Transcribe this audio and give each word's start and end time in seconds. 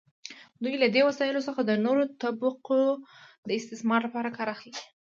دوی 0.63 0.75
له 0.81 0.87
دې 0.95 1.01
وسایلو 1.09 1.45
څخه 1.47 1.61
د 1.65 1.71
نورو 1.85 2.03
طبقو 2.21 2.81
د 3.47 3.49
استثمار 3.59 3.99
لپاره 4.07 4.35
کار 4.37 4.47
اخلي. 4.55 4.73